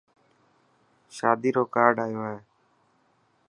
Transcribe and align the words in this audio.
شادي 1.15 1.49
رو 1.55 1.63
ڪارڊآيو 1.75 2.19
هي. 2.29 2.37